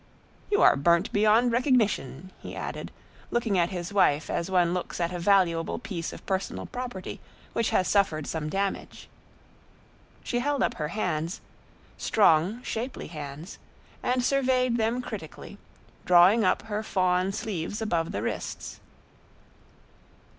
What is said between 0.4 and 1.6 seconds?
"You are burnt beyond